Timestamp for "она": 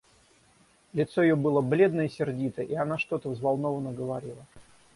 2.73-2.97